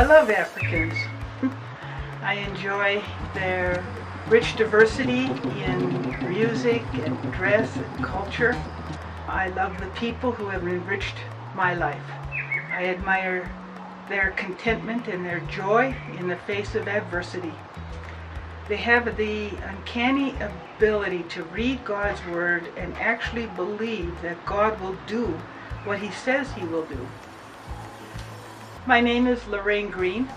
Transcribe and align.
I 0.00 0.04
love 0.04 0.30
Africans. 0.30 0.94
I 2.22 2.36
enjoy 2.36 3.02
their 3.34 3.84
rich 4.28 4.56
diversity 4.56 5.26
in 5.26 6.26
music 6.26 6.82
and 6.94 7.20
dress 7.34 7.76
and 7.76 8.02
culture. 8.02 8.58
I 9.28 9.48
love 9.48 9.78
the 9.78 9.88
people 9.88 10.32
who 10.32 10.46
have 10.46 10.66
enriched 10.66 11.16
my 11.54 11.74
life. 11.74 12.02
I 12.72 12.86
admire 12.86 13.52
their 14.08 14.30
contentment 14.30 15.06
and 15.06 15.22
their 15.22 15.40
joy 15.40 15.94
in 16.16 16.28
the 16.28 16.36
face 16.36 16.74
of 16.74 16.88
adversity. 16.88 17.52
They 18.68 18.78
have 18.78 19.18
the 19.18 19.48
uncanny 19.48 20.34
ability 20.40 21.24
to 21.24 21.42
read 21.42 21.84
God's 21.84 22.24
Word 22.24 22.72
and 22.78 22.96
actually 22.96 23.48
believe 23.48 24.22
that 24.22 24.46
God 24.46 24.80
will 24.80 24.96
do 25.06 25.26
what 25.84 25.98
He 25.98 26.10
says 26.10 26.50
He 26.52 26.64
will 26.64 26.86
do. 26.86 27.06
My 28.86 29.00
name 29.00 29.26
is 29.26 29.46
Lorraine 29.46 29.90
Green. 29.90 30.28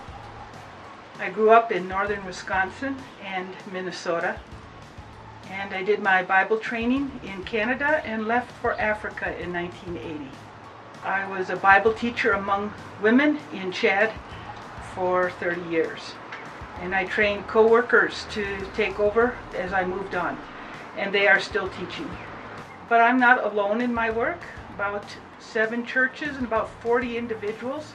I 1.20 1.30
grew 1.30 1.52
up 1.52 1.72
in 1.72 1.88
northern 1.88 2.26
Wisconsin 2.26 2.98
and 3.24 3.50
Minnesota, 3.72 4.40
and 5.50 5.74
I 5.74 5.84
did 5.84 6.02
my 6.02 6.24
Bible 6.24 6.58
training 6.58 7.20
in 7.24 7.44
Canada 7.44 8.02
and 8.06 8.28
left 8.28 8.52
for 8.62 8.80
Africa 8.80 9.36
in 9.42 9.54
1980. 9.54 10.30
I 11.04 11.28
was 11.28 11.50
a 11.50 11.56
Bible 11.56 11.94
teacher 11.94 12.34
among 12.34 12.74
women 13.02 13.40
in 13.54 13.72
Chad 13.72 14.14
for 14.94 15.32
30 15.32 15.62
years 15.70 16.14
and 16.84 16.94
I 16.94 17.06
trained 17.06 17.48
co-workers 17.48 18.26
to 18.32 18.46
take 18.76 19.00
over 19.00 19.38
as 19.56 19.74
I 19.74 19.86
moved 19.86 20.16
on, 20.16 20.38
and 20.98 21.14
they 21.14 21.28
are 21.28 21.40
still 21.40 21.70
teaching. 21.70 22.10
But 22.90 23.00
I'm 23.02 23.20
not 23.20 23.44
alone 23.44 23.80
in 23.80 23.94
my 23.94 24.10
work. 24.10 24.42
About 24.76 25.06
seven 25.40 25.86
churches 25.86 26.36
and 26.36 26.46
about 26.46 26.70
40 26.82 27.18
individuals 27.18 27.94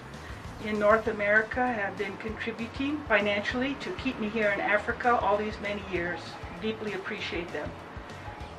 in 0.65 0.79
North 0.79 1.07
America 1.07 1.67
have 1.67 1.97
been 1.97 2.17
contributing 2.17 3.01
financially 3.09 3.75
to 3.81 3.91
keep 3.93 4.19
me 4.19 4.29
here 4.29 4.51
in 4.51 4.61
Africa 4.61 5.19
all 5.21 5.37
these 5.37 5.61
many 5.61 5.83
years. 5.93 6.21
Deeply 6.61 6.95
appreciate 6.95 7.53
them. 7.53 7.71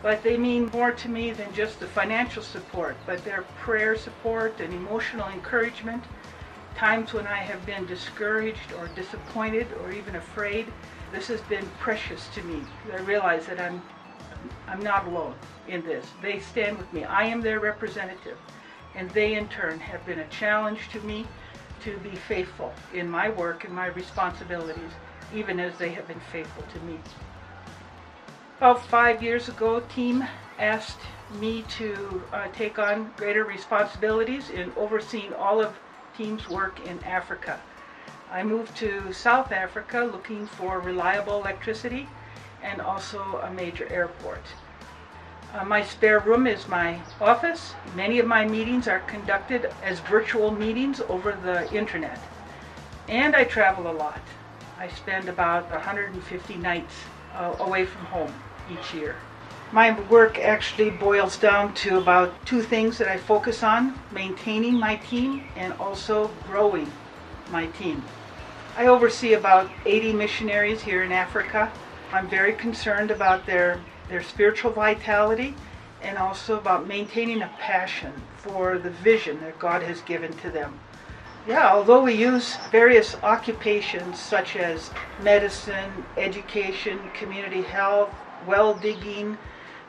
But 0.02 0.24
they 0.24 0.38
mean 0.38 0.68
more 0.68 0.92
to 0.92 1.10
me 1.10 1.32
than 1.32 1.54
just 1.54 1.80
the 1.80 1.88
financial 1.88 2.42
support, 2.42 2.96
but 3.06 3.24
their 3.26 3.44
prayer 3.60 3.98
support 3.98 4.60
and 4.62 4.74
emotional 4.74 5.28
encouragement 5.30 6.04
times 6.80 7.14
when 7.14 7.28
I 7.28 7.38
have 7.38 7.66
been 7.66 7.86
discouraged 7.86 8.72
or 8.78 8.88
disappointed 8.96 9.68
or 9.84 9.92
even 9.92 10.16
afraid, 10.16 10.68
this 11.12 11.28
has 11.28 11.42
been 11.42 11.66
precious 11.78 12.30
to 12.36 12.44
me. 12.44 12.62
I 12.94 13.02
realize 13.02 13.46
that 13.48 13.60
I'm 13.60 13.82
I'm 14.68 14.82
not 14.82 15.06
alone 15.06 15.36
in 15.68 15.82
this. 15.84 16.06
They 16.22 16.40
stand 16.40 16.78
with 16.78 16.92
me. 16.94 17.04
I 17.04 17.26
am 17.26 17.42
their 17.42 17.60
representative. 17.60 18.38
And 18.96 19.10
they 19.10 19.34
in 19.34 19.50
turn 19.50 19.80
have 19.80 20.06
been 20.06 20.20
a 20.20 20.28
challenge 20.28 20.88
to 20.94 21.02
me 21.02 21.28
to 21.82 21.98
be 22.00 22.16
faithful 22.16 22.74
in 22.94 23.10
my 23.10 23.30
work 23.30 23.64
and 23.64 23.74
my 23.74 23.88
responsibilities, 23.88 24.92
even 25.34 25.60
as 25.60 25.78
they 25.78 25.90
have 25.90 26.08
been 26.08 26.20
faithful 26.32 26.64
to 26.74 26.80
me. 26.82 27.00
About 28.58 28.86
five 28.86 29.24
years 29.24 29.48
ago, 29.48 29.80
team 29.80 30.28
asked 30.58 31.00
me 31.40 31.64
to 31.78 32.24
uh, 32.34 32.48
take 32.52 32.78
on 32.78 33.12
greater 33.16 33.46
responsibilities 33.46 34.50
in 34.50 34.72
overseeing 34.76 35.34
all 35.34 35.62
of 35.62 35.80
team's 36.18 36.50
work 36.50 36.86
in 36.86 37.02
Africa. 37.04 37.60
I 38.32 38.44
moved 38.44 38.76
to 38.78 39.14
South 39.14 39.52
Africa 39.52 40.10
looking 40.12 40.46
for 40.46 40.80
reliable 40.80 41.40
electricity 41.40 42.08
and 42.62 42.82
also 42.82 43.40
a 43.44 43.52
major 43.52 43.88
airport. 43.90 44.44
Uh, 45.54 45.66
my 45.66 45.82
spare 45.84 46.20
room 46.20 46.46
is 46.46 46.68
my 46.68 47.00
office. 47.20 47.74
Many 47.96 48.20
of 48.20 48.28
my 48.28 48.46
meetings 48.46 48.88
are 48.88 49.00
conducted 49.00 49.72
as 49.84 50.00
virtual 50.00 50.52
meetings 50.52 51.02
over 51.10 51.32
the 51.32 51.72
internet. 51.74 52.20
And 53.08 53.36
I 53.36 53.46
travel 53.46 53.90
a 53.90 53.94
lot. 53.94 54.22
I 54.78 54.88
spend 54.90 55.28
about 55.28 55.70
150 55.72 56.56
nights 56.56 56.94
uh, 57.34 57.56
away 57.60 57.86
from 57.86 58.06
home 58.06 58.34
each 58.72 58.94
year. 58.94 59.16
My 59.72 60.00
work 60.10 60.38
actually 60.38 60.92
boils 60.92 61.38
down 61.38 61.74
to 61.76 61.98
about 61.98 62.46
two 62.46 62.62
things 62.62 62.98
that 63.00 63.08
I 63.08 63.18
focus 63.18 63.64
on 63.64 64.00
maintaining 64.12 64.80
my 64.80 64.98
team 64.98 65.44
and 65.56 65.74
also 65.74 66.30
growing 66.48 66.92
my 67.52 67.66
team. 67.68 68.04
I 68.78 68.88
oversee 68.88 69.34
about 69.34 69.70
80 69.86 70.14
missionaries 70.14 70.82
here 70.82 71.04
in 71.04 71.12
Africa. 71.12 71.72
I'm 72.12 72.28
very 72.28 72.54
concerned 72.54 73.12
about 73.12 73.46
their, 73.46 73.80
their 74.10 74.24
spiritual 74.24 74.72
vitality 74.72 75.56
and 76.02 76.18
also 76.18 76.58
about 76.58 76.88
maintaining 76.88 77.42
a 77.42 77.52
passion 77.60 78.14
for 78.38 78.78
the 78.78 78.90
vision 78.90 79.40
that 79.42 79.60
God 79.60 79.84
has 79.84 80.02
given 80.02 80.34
to 80.38 80.50
them. 80.50 80.80
Yeah, 81.48 81.72
although 81.72 82.04
we 82.04 82.14
use 82.14 82.58
various 82.72 83.16
occupations 83.24 84.20
such 84.20 84.56
as 84.56 84.92
medicine, 85.24 86.06
education, 86.18 87.00
community 87.14 87.62
health, 87.62 88.14
well 88.46 88.74
digging, 88.74 89.38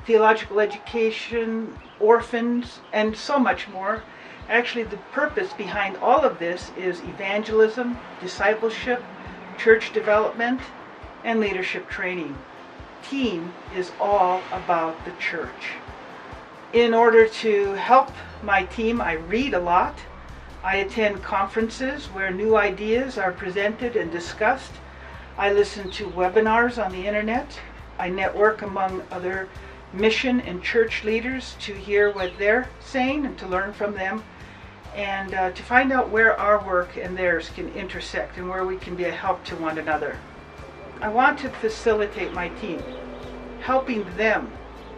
theological 0.07 0.61
education, 0.61 1.77
orphans, 1.99 2.81
and 2.93 3.17
so 3.17 3.39
much 3.39 3.69
more. 3.69 4.03
Actually, 4.49 4.85
the 4.85 4.97
purpose 5.13 5.53
behind 5.53 5.97
all 5.99 6.25
of 6.25 6.39
this 6.39 6.71
is 6.77 7.01
evangelism, 7.01 7.99
discipleship, 8.21 9.03
church 9.59 9.93
development, 9.93 10.61
and 11.25 11.41
leadership 11.41 11.89
training. 11.89 12.37
Team 13.09 13.53
is 13.75 13.93
all 14.01 14.43
about 14.53 15.05
the 15.05 15.13
church. 15.13 15.73
In 16.73 16.95
order 16.95 17.27
to 17.27 17.73
help 17.73 18.11
my 18.43 18.65
team, 18.65 19.01
I 19.01 19.15
read 19.15 19.55
a 19.55 19.61
lot. 19.61 19.97
I 20.63 20.77
attend 20.77 21.23
conferences 21.23 22.07
where 22.07 22.31
new 22.31 22.57
ideas 22.57 23.19
are 23.19 23.33
presented 23.33 23.97
and 23.97 24.13
discussed. 24.13 24.73
I 25.39 25.53
listen 25.53 25.91
to 25.93 26.07
webinars 26.09 26.85
on 26.85 26.93
the 26.93 27.07
internet. 27.07 27.59
I 27.99 28.09
network 28.09 28.63
among 28.63 29.03
other 29.11 29.49
mission 29.93 30.41
and 30.43 30.63
church 30.63 31.03
leaders 31.03 31.57
to 31.61 31.75
hear 31.75 32.13
what 32.13 32.33
they're 32.39 32.69
saying 32.81 33.27
and 33.27 33.37
to 33.39 33.47
learn 33.47 33.73
from 33.73 33.95
them 33.95 34.23
and 34.95 35.35
uh, 35.35 35.51
to 35.51 35.63
find 35.63 35.93
out 35.93 36.11
where 36.11 36.39
our 36.39 36.65
work 36.65 36.97
and 36.97 37.17
theirs 37.17 37.51
can 37.51 37.69
intersect 37.75 38.37
and 38.37 38.49
where 38.49 38.65
we 38.65 38.77
can 38.77 38.95
be 38.95 39.05
a 39.05 39.11
help 39.11 39.45
to 39.45 39.57
one 39.57 39.79
another. 39.79 40.17
I 41.01 41.09
want 41.09 41.39
to 41.41 41.49
facilitate 41.49 42.33
my 42.33 42.49
team, 42.49 42.83
helping 43.61 44.05
them 44.17 44.53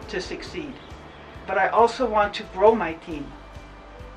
to 0.09 0.21
succeed, 0.21 0.73
but 1.47 1.57
I 1.57 1.69
also 1.69 2.05
want 2.05 2.33
to 2.35 2.43
grow 2.53 2.75
my 2.75 2.93
team. 2.93 3.31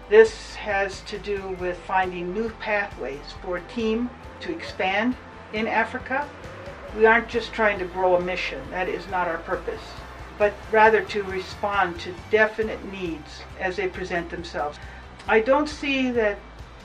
This 0.08 0.54
has 0.54 1.00
to 1.02 1.18
do 1.18 1.56
with 1.60 1.78
finding 1.78 2.32
new 2.32 2.50
pathways 2.60 3.34
for 3.42 3.56
a 3.56 3.62
team 3.62 4.10
to 4.40 4.52
expand 4.52 5.16
in 5.52 5.66
Africa. 5.66 6.28
We 6.96 7.06
aren't 7.06 7.28
just 7.28 7.52
trying 7.52 7.78
to 7.78 7.84
grow 7.86 8.16
a 8.16 8.20
mission, 8.20 8.62
that 8.70 8.88
is 8.88 9.06
not 9.08 9.28
our 9.28 9.38
purpose 9.38 9.82
but 10.38 10.54
rather 10.70 11.02
to 11.02 11.22
respond 11.24 11.98
to 12.00 12.14
definite 12.30 12.84
needs 12.92 13.42
as 13.58 13.76
they 13.76 13.88
present 13.88 14.30
themselves. 14.30 14.78
I 15.26 15.40
don't 15.40 15.68
see 15.68 16.10
that 16.12 16.38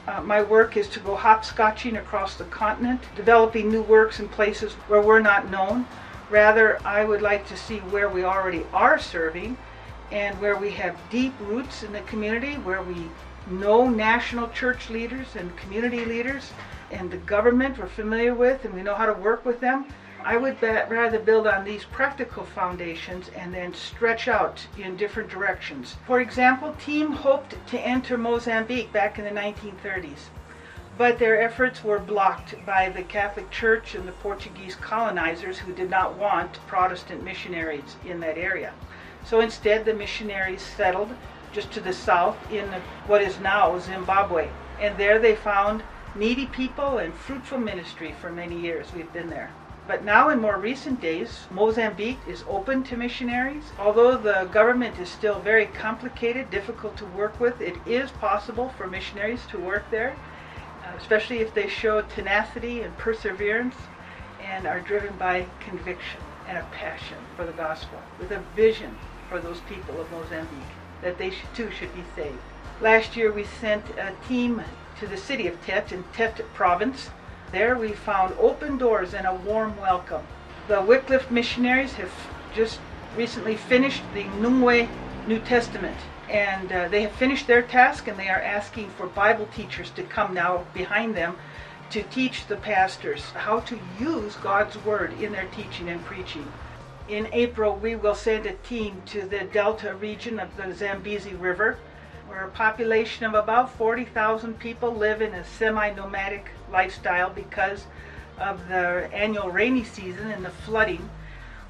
uh, 0.07 0.21
my 0.21 0.41
work 0.41 0.77
is 0.77 0.87
to 0.89 0.99
go 0.99 1.15
hopscotching 1.15 1.97
across 1.97 2.35
the 2.35 2.45
continent, 2.45 3.01
developing 3.15 3.69
new 3.69 3.83
works 3.83 4.19
in 4.19 4.27
places 4.27 4.73
where 4.87 5.01
we're 5.01 5.19
not 5.19 5.49
known. 5.49 5.85
Rather, 6.29 6.79
I 6.85 7.03
would 7.03 7.21
like 7.21 7.47
to 7.47 7.57
see 7.57 7.79
where 7.79 8.09
we 8.09 8.23
already 8.23 8.65
are 8.73 8.97
serving 8.97 9.57
and 10.11 10.39
where 10.41 10.57
we 10.57 10.71
have 10.71 10.99
deep 11.09 11.33
roots 11.39 11.83
in 11.83 11.91
the 11.91 12.01
community, 12.01 12.55
where 12.55 12.81
we 12.81 13.09
know 13.47 13.89
national 13.89 14.49
church 14.49 14.89
leaders 14.89 15.35
and 15.35 15.55
community 15.57 16.05
leaders 16.05 16.51
and 16.91 17.09
the 17.09 17.17
government 17.17 17.77
we're 17.77 17.87
familiar 17.87 18.33
with 18.33 18.63
and 18.65 18.73
we 18.73 18.81
know 18.81 18.93
how 18.93 19.05
to 19.05 19.13
work 19.13 19.45
with 19.45 19.59
them 19.59 19.85
I 20.23 20.37
would 20.37 20.61
rather 20.61 21.19
build 21.19 21.47
on 21.47 21.63
these 21.63 21.83
practical 21.83 22.45
foundations 22.45 23.29
and 23.35 23.53
then 23.53 23.73
stretch 23.73 24.27
out 24.27 24.65
in 24.77 24.95
different 24.95 25.29
directions. 25.29 25.97
For 26.05 26.21
example, 26.21 26.73
Team 26.73 27.11
hoped 27.11 27.55
to 27.67 27.79
enter 27.79 28.17
Mozambique 28.17 28.93
back 28.93 29.17
in 29.17 29.25
the 29.25 29.31
1930s, 29.31 30.29
but 30.97 31.17
their 31.17 31.41
efforts 31.41 31.83
were 31.83 31.97
blocked 31.99 32.55
by 32.65 32.89
the 32.89 33.03
Catholic 33.03 33.49
Church 33.49 33.95
and 33.95 34.07
the 34.07 34.11
Portuguese 34.13 34.75
colonizers 34.75 35.57
who 35.57 35.73
did 35.73 35.89
not 35.89 36.15
want 36.17 36.65
Protestant 36.67 37.23
missionaries 37.23 37.95
in 38.05 38.19
that 38.19 38.37
area. 38.37 38.73
So 39.25 39.39
instead, 39.39 39.85
the 39.85 39.93
missionaries 39.93 40.61
settled 40.61 41.15
just 41.51 41.71
to 41.71 41.81
the 41.81 41.93
south 41.93 42.37
in 42.51 42.67
what 43.07 43.21
is 43.21 43.39
now 43.39 43.79
Zimbabwe, 43.79 44.49
and 44.79 44.97
there 44.97 45.19
they 45.19 45.35
found 45.35 45.83
needy 46.15 46.45
people 46.45 46.99
and 46.99 47.13
fruitful 47.13 47.57
ministry 47.57 48.13
for 48.21 48.29
many 48.29 48.59
years. 48.59 48.93
We've 48.93 49.11
been 49.13 49.29
there. 49.29 49.51
But 49.91 50.05
now, 50.05 50.29
in 50.29 50.39
more 50.39 50.57
recent 50.57 51.01
days, 51.01 51.47
Mozambique 51.51 52.21
is 52.25 52.45
open 52.47 52.81
to 52.83 52.95
missionaries. 52.95 53.73
Although 53.77 54.15
the 54.15 54.47
government 54.49 54.97
is 54.97 55.09
still 55.09 55.41
very 55.41 55.65
complicated, 55.65 56.49
difficult 56.49 56.95
to 56.95 57.05
work 57.07 57.37
with, 57.41 57.59
it 57.59 57.75
is 57.85 58.09
possible 58.11 58.69
for 58.77 58.87
missionaries 58.87 59.45
to 59.47 59.59
work 59.59 59.83
there, 59.91 60.15
uh, 60.85 60.95
especially 60.97 61.39
if 61.39 61.53
they 61.53 61.67
show 61.67 61.99
tenacity 62.03 62.83
and 62.83 62.97
perseverance 62.97 63.75
and 64.41 64.65
are 64.65 64.79
driven 64.79 65.13
by 65.17 65.45
conviction 65.59 66.21
and 66.47 66.57
a 66.57 66.63
passion 66.71 67.17
for 67.35 67.45
the 67.45 67.51
gospel, 67.51 67.99
with 68.17 68.31
a 68.31 68.39
vision 68.55 68.97
for 69.27 69.41
those 69.41 69.59
people 69.67 69.99
of 69.99 70.09
Mozambique 70.09 70.73
that 71.01 71.17
they 71.17 71.33
too 71.53 71.69
should 71.69 71.93
be 71.93 72.05
saved. 72.15 72.39
Last 72.79 73.17
year, 73.17 73.29
we 73.29 73.43
sent 73.43 73.83
a 73.97 74.13
team 74.25 74.63
to 75.01 75.05
the 75.05 75.17
city 75.17 75.47
of 75.47 75.61
Tete 75.65 75.91
in 75.91 76.05
Tete 76.13 76.45
province. 76.53 77.09
There 77.51 77.77
we 77.77 77.91
found 77.91 78.33
open 78.39 78.77
doors 78.77 79.13
and 79.13 79.27
a 79.27 79.33
warm 79.33 79.75
welcome. 79.75 80.25
The 80.69 80.81
Wycliffe 80.81 81.29
missionaries 81.29 81.91
have 81.95 82.13
just 82.55 82.79
recently 83.17 83.57
finished 83.57 84.03
the 84.13 84.23
Nyungwe 84.23 84.87
New 85.27 85.39
Testament 85.39 85.97
and 86.29 86.71
uh, 86.71 86.87
they 86.87 87.01
have 87.01 87.11
finished 87.11 87.47
their 87.47 87.61
task 87.61 88.07
and 88.07 88.17
they 88.17 88.29
are 88.29 88.41
asking 88.41 88.89
for 88.91 89.05
Bible 89.05 89.49
teachers 89.53 89.89
to 89.91 90.03
come 90.03 90.33
now 90.33 90.65
behind 90.73 91.13
them 91.13 91.35
to 91.89 92.03
teach 92.03 92.47
the 92.47 92.55
pastors 92.55 93.21
how 93.31 93.59
to 93.59 93.77
use 93.99 94.35
God's 94.37 94.77
Word 94.85 95.11
in 95.21 95.33
their 95.33 95.47
teaching 95.47 95.89
and 95.89 96.05
preaching. 96.05 96.49
In 97.09 97.27
April, 97.33 97.75
we 97.75 97.97
will 97.97 98.15
send 98.15 98.45
a 98.45 98.53
team 98.53 99.01
to 99.07 99.23
the 99.23 99.41
Delta 99.41 99.93
region 99.95 100.39
of 100.39 100.55
the 100.55 100.73
Zambezi 100.73 101.33
River, 101.33 101.77
where 102.29 102.45
a 102.45 102.51
population 102.51 103.25
of 103.25 103.33
about 103.33 103.75
40,000 103.75 104.57
people 104.57 104.95
live 104.95 105.21
in 105.21 105.33
a 105.33 105.43
semi 105.43 105.89
nomadic 105.89 106.45
lifestyle 106.71 107.29
because 107.29 107.85
of 108.37 108.67
the 108.67 109.09
annual 109.13 109.49
rainy 109.49 109.83
season 109.83 110.31
and 110.31 110.43
the 110.43 110.49
flooding. 110.49 111.09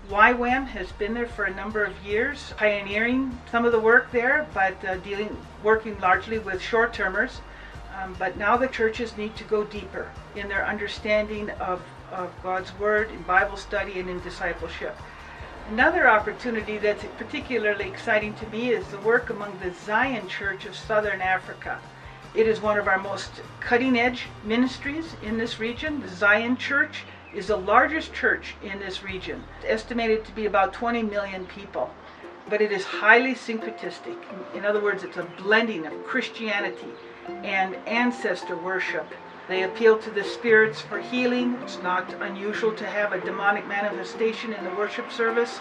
YWAM 0.10 0.68
has 0.68 0.92
been 0.94 1.14
there 1.14 1.28
for 1.28 1.46
a 1.46 1.54
number 1.54 1.84
of 1.84 1.94
years, 2.06 2.54
pioneering 2.58 3.40
some 3.52 3.66
of 3.66 3.72
the 3.72 3.80
work 3.80 4.12
there, 4.12 4.48
but 4.54 4.84
uh, 4.84 4.98
dealing, 4.98 5.38
working 5.64 6.00
largely 6.00 6.40
with 6.40 6.62
short-termers. 6.62 7.40
Um, 7.98 8.16
but 8.18 8.38
now 8.38 8.58
the 8.58 8.68
churches 8.68 9.18
need 9.18 9.36
to 9.36 9.44
go 9.44 9.64
deeper 9.64 10.10
in 10.36 10.48
their 10.50 10.66
understanding 10.66 11.50
of, 11.52 11.82
of 12.12 12.32
God's 12.42 12.78
Word 12.80 13.12
in 13.12 13.22
Bible 13.24 13.58
study 13.58 14.00
and 14.00 14.10
in 14.10 14.20
discipleship. 14.22 14.98
Another 15.70 16.10
opportunity 16.10 16.78
that's 16.78 17.04
particularly 17.18 17.88
exciting 17.88 18.34
to 18.36 18.48
me 18.48 18.72
is 18.72 18.86
the 18.88 19.00
work 19.00 19.30
among 19.30 19.60
the 19.60 19.74
Zion 19.86 20.28
Church 20.28 20.66
of 20.66 20.76
Southern 20.76 21.22
Africa. 21.22 21.80
It 22.34 22.48
is 22.48 22.62
one 22.62 22.78
of 22.78 22.88
our 22.88 22.98
most 22.98 23.30
cutting 23.60 24.00
edge 24.00 24.28
ministries 24.46 25.18
in 25.22 25.38
this 25.38 25.60
region. 25.60 26.00
The 26.00 26.08
Zion 26.08 26.56
Church 26.56 27.04
is 27.34 27.48
the 27.48 27.58
largest 27.58 28.14
church 28.14 28.56
in 28.64 28.80
this 28.80 29.04
region, 29.04 29.44
estimated 29.66 30.24
to 30.24 30.32
be 30.32 30.46
about 30.46 30.72
20 30.72 31.04
million 31.04 31.46
people. 31.48 31.94
But 32.50 32.62
it 32.62 32.72
is 32.72 32.86
highly 32.86 33.36
syncretistic. 33.36 34.16
In 34.56 34.64
other 34.64 34.82
words, 34.82 35.04
it's 35.04 35.18
a 35.18 35.28
blending 35.44 35.86
of 35.86 36.06
Christianity 36.06 36.94
and 37.44 37.76
ancestor 37.86 38.56
worship. 38.56 39.08
They 39.50 39.64
appeal 39.64 39.98
to 39.98 40.10
the 40.10 40.24
spirits 40.24 40.80
for 40.80 41.00
healing. 41.02 41.58
It's 41.64 41.82
not 41.84 42.14
unusual 42.22 42.72
to 42.76 42.86
have 42.86 43.12
a 43.12 43.20
demonic 43.20 43.68
manifestation 43.68 44.54
in 44.54 44.64
the 44.64 44.72
worship 44.72 45.12
service. 45.12 45.60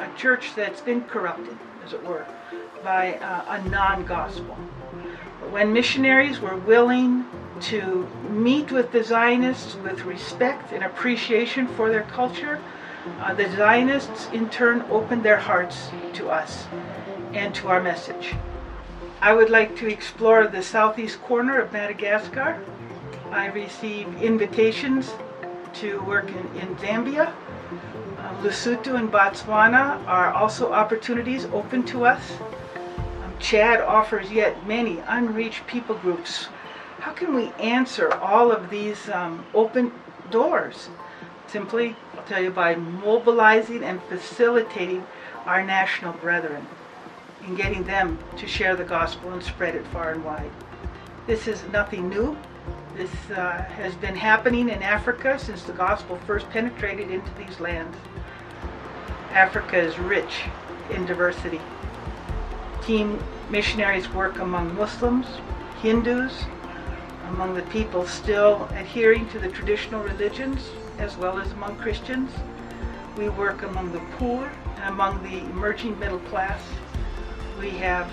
A 0.00 0.08
church 0.16 0.56
that's 0.56 0.80
been 0.80 1.02
corrupted, 1.02 1.56
as 1.84 1.92
it 1.92 2.04
were, 2.04 2.26
by 2.82 3.14
uh, 3.14 3.60
a 3.60 3.68
non 3.68 4.04
gospel. 4.04 4.56
When 5.50 5.72
missionaries 5.72 6.40
were 6.40 6.54
willing 6.54 7.26
to 7.62 8.08
meet 8.28 8.70
with 8.70 8.92
the 8.92 9.02
Zionists 9.02 9.74
with 9.74 10.04
respect 10.04 10.70
and 10.72 10.84
appreciation 10.84 11.66
for 11.66 11.90
their 11.90 12.04
culture, 12.04 12.60
uh, 13.20 13.34
the 13.34 13.50
Zionists 13.56 14.28
in 14.32 14.48
turn 14.48 14.84
opened 14.90 15.24
their 15.24 15.38
hearts 15.38 15.90
to 16.12 16.30
us 16.30 16.68
and 17.32 17.52
to 17.56 17.66
our 17.66 17.82
message. 17.82 18.34
I 19.20 19.34
would 19.34 19.50
like 19.50 19.76
to 19.78 19.88
explore 19.88 20.46
the 20.46 20.62
southeast 20.62 21.20
corner 21.22 21.58
of 21.58 21.72
Madagascar. 21.72 22.62
I 23.32 23.46
receive 23.46 24.06
invitations 24.22 25.10
to 25.74 26.00
work 26.04 26.28
in, 26.28 26.60
in 26.60 26.76
Zambia. 26.76 27.32
Uh, 28.18 28.34
Lesotho 28.42 28.94
and 28.94 29.10
Botswana 29.10 30.00
are 30.06 30.32
also 30.32 30.72
opportunities 30.72 31.46
open 31.46 31.82
to 31.86 32.06
us. 32.06 32.22
Chad 33.40 33.80
offers 33.80 34.30
yet 34.30 34.66
many 34.66 34.98
unreached 35.06 35.66
people 35.66 35.96
groups. 35.96 36.48
How 36.98 37.12
can 37.12 37.34
we 37.34 37.48
answer 37.58 38.12
all 38.12 38.52
of 38.52 38.68
these 38.68 39.08
um, 39.08 39.44
open 39.54 39.92
doors? 40.30 40.90
Simply, 41.46 41.96
I'll 42.16 42.24
tell 42.24 42.42
you, 42.42 42.50
by 42.50 42.76
mobilizing 42.76 43.82
and 43.82 44.00
facilitating 44.04 45.04
our 45.46 45.64
national 45.64 46.12
brethren 46.14 46.66
and 47.42 47.56
getting 47.56 47.82
them 47.84 48.18
to 48.36 48.46
share 48.46 48.76
the 48.76 48.84
gospel 48.84 49.32
and 49.32 49.42
spread 49.42 49.74
it 49.74 49.86
far 49.86 50.12
and 50.12 50.24
wide. 50.24 50.50
This 51.26 51.48
is 51.48 51.64
nothing 51.72 52.08
new. 52.08 52.36
This 52.94 53.10
uh, 53.30 53.62
has 53.62 53.94
been 53.94 54.14
happening 54.14 54.68
in 54.68 54.82
Africa 54.82 55.38
since 55.38 55.62
the 55.62 55.72
gospel 55.72 56.18
first 56.26 56.48
penetrated 56.50 57.10
into 57.10 57.32
these 57.34 57.58
lands. 57.58 57.96
Africa 59.30 59.78
is 59.78 59.98
rich 59.98 60.42
in 60.90 61.06
diversity. 61.06 61.60
Team 62.82 63.22
missionaries 63.50 64.12
work 64.12 64.38
among 64.38 64.74
Muslims, 64.74 65.26
Hindus, 65.82 66.44
among 67.28 67.54
the 67.54 67.62
people 67.62 68.06
still 68.06 68.68
adhering 68.72 69.28
to 69.28 69.38
the 69.38 69.48
traditional 69.48 70.02
religions, 70.02 70.70
as 70.98 71.16
well 71.16 71.38
as 71.38 71.52
among 71.52 71.76
Christians. 71.76 72.32
We 73.16 73.28
work 73.28 73.62
among 73.62 73.92
the 73.92 74.00
poor 74.18 74.50
and 74.76 74.84
among 74.88 75.22
the 75.22 75.38
emerging 75.38 75.98
middle 75.98 76.20
class 76.20 76.62
we 77.60 77.70
have 77.70 78.10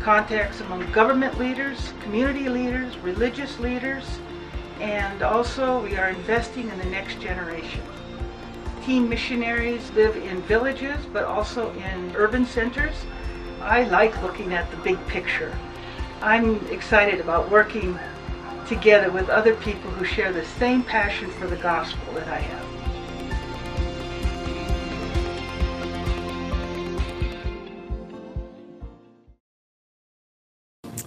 contacts 0.00 0.60
among 0.60 0.90
government 0.92 1.36
leaders, 1.38 1.92
community 2.00 2.48
leaders, 2.48 2.96
religious 2.98 3.58
leaders, 3.58 4.20
and 4.80 5.22
also 5.22 5.82
we 5.82 5.96
are 5.96 6.10
investing 6.10 6.68
in 6.68 6.78
the 6.78 6.84
next 6.84 7.20
generation. 7.20 7.82
Team 8.84 9.08
missionaries 9.08 9.90
live 9.90 10.16
in 10.16 10.40
villages 10.42 11.04
but 11.12 11.24
also 11.24 11.72
in 11.72 12.14
urban 12.14 12.46
centers. 12.46 12.94
I 13.62 13.84
like 13.84 14.20
looking 14.22 14.54
at 14.54 14.70
the 14.70 14.76
big 14.78 15.04
picture. 15.08 15.54
I'm 16.20 16.64
excited 16.68 17.20
about 17.20 17.50
working 17.50 17.98
together 18.66 19.10
with 19.10 19.28
other 19.28 19.54
people 19.56 19.90
who 19.90 20.04
share 20.04 20.32
the 20.32 20.44
same 20.44 20.82
passion 20.82 21.30
for 21.32 21.46
the 21.46 21.56
gospel 21.56 22.14
that 22.14 22.28
I 22.28 22.38
have. 22.38 22.68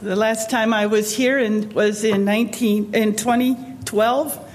The 0.01 0.15
last 0.15 0.49
time 0.49 0.73
I 0.73 0.87
was 0.87 1.15
here 1.15 1.37
in, 1.37 1.69
was 1.75 2.03
in 2.03 2.25
19 2.25 2.95
in 2.95 3.15
2012. 3.15 4.47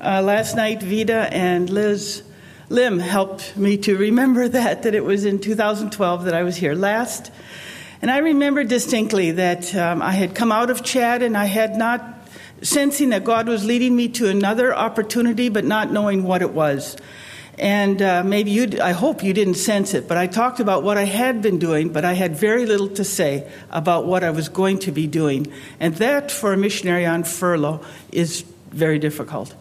Uh, 0.00 0.22
last 0.22 0.54
night, 0.54 0.80
Vida 0.80 1.28
and 1.32 1.68
Liz 1.68 2.22
Lim 2.72 3.00
helped 3.00 3.54
me 3.54 3.76
to 3.76 3.98
remember 3.98 4.48
that 4.48 4.84
that 4.84 4.94
it 4.94 5.04
was 5.04 5.26
in 5.26 5.38
2012 5.38 6.24
that 6.24 6.32
I 6.32 6.42
was 6.42 6.56
here 6.56 6.74
last. 6.74 7.30
And 8.00 8.10
I 8.10 8.18
remember 8.18 8.64
distinctly 8.64 9.32
that 9.32 9.74
um, 9.74 10.00
I 10.00 10.12
had 10.12 10.34
come 10.34 10.50
out 10.50 10.70
of 10.70 10.82
Chad 10.82 11.22
and 11.22 11.36
I 11.36 11.44
had 11.44 11.76
not 11.76 12.02
sensing 12.62 13.10
that 13.10 13.24
God 13.24 13.46
was 13.46 13.66
leading 13.66 13.94
me 13.94 14.08
to 14.08 14.30
another 14.30 14.74
opportunity, 14.74 15.50
but 15.50 15.66
not 15.66 15.92
knowing 15.92 16.22
what 16.24 16.40
it 16.40 16.52
was. 16.52 16.96
And 17.58 18.00
uh, 18.00 18.24
maybe 18.24 18.50
you, 18.52 18.80
I 18.82 18.92
hope 18.92 19.22
you 19.22 19.34
didn't 19.34 19.56
sense 19.56 19.92
it, 19.92 20.08
but 20.08 20.16
I 20.16 20.26
talked 20.26 20.58
about 20.58 20.82
what 20.82 20.96
I 20.96 21.04
had 21.04 21.42
been 21.42 21.58
doing, 21.58 21.90
but 21.90 22.06
I 22.06 22.14
had 22.14 22.36
very 22.36 22.64
little 22.64 22.88
to 22.88 23.04
say 23.04 23.52
about 23.70 24.06
what 24.06 24.24
I 24.24 24.30
was 24.30 24.48
going 24.48 24.78
to 24.80 24.92
be 24.92 25.06
doing. 25.06 25.52
And 25.78 25.94
that, 25.96 26.30
for 26.30 26.54
a 26.54 26.56
missionary 26.56 27.04
on 27.04 27.24
furlough, 27.24 27.84
is 28.10 28.46
very 28.70 28.98
difficult. 28.98 29.54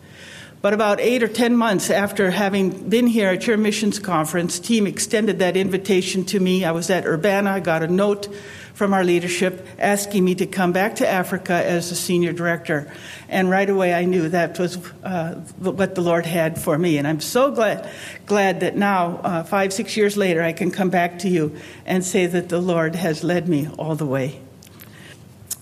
But 0.61 0.73
about 0.73 0.99
eight 0.99 1.23
or 1.23 1.27
ten 1.27 1.55
months 1.55 1.89
after 1.89 2.29
having 2.29 2.87
been 2.87 3.07
here 3.07 3.29
at 3.29 3.47
your 3.47 3.57
missions 3.57 3.97
conference, 3.97 4.59
team 4.59 4.85
extended 4.85 5.39
that 5.39 5.57
invitation 5.57 6.23
to 6.25 6.39
me. 6.39 6.63
I 6.63 6.71
was 6.71 6.91
at 6.91 7.07
Urbana. 7.07 7.49
I 7.49 7.59
got 7.61 7.81
a 7.81 7.87
note 7.87 8.31
from 8.75 8.93
our 8.93 9.03
leadership 9.03 9.65
asking 9.79 10.23
me 10.23 10.35
to 10.35 10.45
come 10.45 10.71
back 10.71 10.95
to 10.97 11.07
Africa 11.07 11.53
as 11.53 11.91
a 11.91 11.95
senior 11.95 12.31
director. 12.31 12.93
And 13.27 13.49
right 13.49 13.69
away 13.69 13.93
I 13.93 14.05
knew 14.05 14.29
that 14.29 14.59
was 14.59 14.77
uh, 15.03 15.35
what 15.57 15.95
the 15.95 16.01
Lord 16.01 16.27
had 16.27 16.61
for 16.61 16.77
me. 16.77 16.97
And 16.97 17.07
I'm 17.07 17.21
so 17.21 17.51
glad, 17.51 17.89
glad 18.27 18.59
that 18.59 18.75
now, 18.75 19.17
uh, 19.23 19.43
five, 19.43 19.73
six 19.73 19.97
years 19.97 20.15
later, 20.15 20.43
I 20.43 20.53
can 20.53 20.69
come 20.69 20.91
back 20.91 21.19
to 21.19 21.27
you 21.27 21.55
and 21.87 22.03
say 22.03 22.27
that 22.27 22.49
the 22.49 22.61
Lord 22.61 22.95
has 22.95 23.23
led 23.23 23.49
me 23.49 23.67
all 23.79 23.95
the 23.95 24.05
way. 24.05 24.39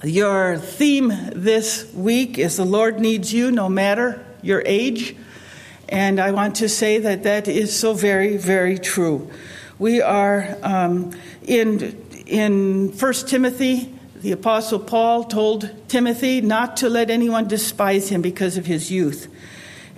Your 0.04 0.58
theme 0.58 1.14
this 1.34 1.92
week 1.94 2.38
is 2.38 2.58
The 2.58 2.66
Lord 2.66 3.00
Needs 3.00 3.34
You 3.34 3.52
No 3.52 3.70
Matter 3.70 4.26
Your 4.42 4.64
Age. 4.66 5.16
And 5.88 6.20
I 6.20 6.32
want 6.32 6.56
to 6.58 6.70
say 6.70 7.00
that 7.00 7.24
that 7.24 7.48
is 7.48 7.78
so 7.78 7.94
very, 7.94 8.38
very 8.38 8.78
true. 8.78 9.30
We 9.80 10.02
are 10.02 10.58
um, 10.62 11.14
in 11.42 12.06
in 12.30 12.90
1 12.90 13.14
Timothy, 13.26 13.92
the 14.16 14.32
Apostle 14.32 14.80
Paul 14.80 15.24
told 15.24 15.70
Timothy 15.88 16.42
not 16.42 16.78
to 16.78 16.90
let 16.90 17.10
anyone 17.10 17.48
despise 17.48 18.10
him 18.10 18.22
because 18.22 18.56
of 18.56 18.66
his 18.66 18.92
youth. 18.92 19.28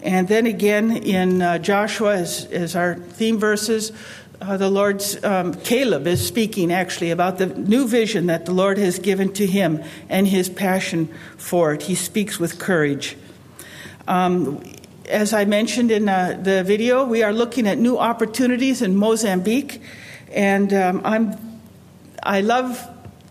And 0.02 0.28
then 0.28 0.46
again 0.46 0.96
in 0.96 1.42
uh, 1.42 1.58
Joshua, 1.58 2.16
as, 2.16 2.46
as, 2.46 2.76
our 2.76 2.96
theme 2.96 3.38
verses, 3.38 3.92
uh, 4.40 4.58
the 4.58 4.70
Lord's 4.70 5.22
um, 5.24 5.54
Caleb 5.54 6.08
is 6.08 6.26
speaking 6.26 6.72
actually 6.72 7.12
about 7.12 7.38
the 7.38 7.48
new 7.48 7.88
vision 7.88 8.28
that 8.28 8.46
the 8.46 8.54
Lord 8.54 8.78
has 8.78 8.98
given 8.98 9.34
to 9.34 9.46
him 9.46 9.84
and 10.10 10.28
his 10.28 10.50
passion 10.50 11.08
for 11.38 11.74
it. 11.74 11.84
He 11.84 11.96
speaks 11.96 12.40
with 12.40 12.60
courage. 12.60 13.18
Um, 14.12 14.62
as 15.08 15.32
I 15.32 15.46
mentioned 15.46 15.89
in 15.89 16.10
uh, 16.10 16.38
the 16.44 16.65
video, 16.65 17.06
we 17.06 17.24
are 17.24 17.32
looking 17.32 17.65
at 17.65 17.77
new 17.77 17.98
opportunities 17.98 18.82
in 18.82 18.94
Mozambique, 18.94 19.82
and 20.34 20.74
um, 20.74 21.01
I'm 21.06 21.62
I 22.22 22.41
love 22.41 22.86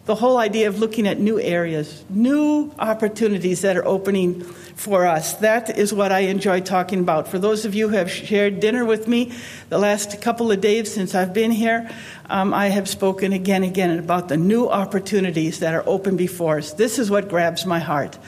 the 0.06 0.14
whole 0.14 0.38
idea 0.38 0.68
of 0.68 0.78
looking 0.78 1.06
at 1.06 1.20
new 1.20 1.38
areas, 1.38 2.02
new 2.08 2.72
opportunities 2.78 3.60
that 3.60 3.76
are 3.76 3.84
opening 3.84 4.40
for 4.40 5.06
us. 5.06 5.34
That 5.34 5.76
is 5.76 5.92
what 5.92 6.12
I 6.12 6.20
enjoy 6.20 6.62
talking 6.62 7.00
about. 7.00 7.28
For 7.28 7.38
those 7.38 7.66
of 7.66 7.74
you 7.74 7.90
who 7.90 7.96
have 7.96 8.10
shared 8.10 8.60
dinner 8.60 8.86
with 8.86 9.06
me 9.06 9.34
the 9.68 9.78
last 9.78 10.22
couple 10.22 10.50
of 10.50 10.62
days 10.62 10.90
since 10.90 11.14
I've 11.14 11.34
been 11.34 11.50
here, 11.50 11.90
um, 12.30 12.54
I 12.54 12.68
have 12.68 12.88
spoken 12.88 13.34
again 13.34 13.64
and 13.64 13.70
again 13.70 13.98
about 13.98 14.28
the 14.28 14.38
new 14.38 14.66
opportunities 14.66 15.60
that 15.60 15.74
are 15.74 15.84
open 15.86 16.16
before 16.16 16.56
us. 16.56 16.72
This 16.72 16.98
is 16.98 17.10
what 17.10 17.28
grabs 17.28 17.66
my 17.66 17.80
heart. 17.80 18.18